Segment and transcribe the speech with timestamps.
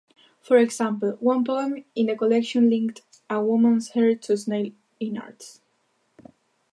[0.39, 5.61] For example, one poem in the collection likened a woman's hair to snail innards.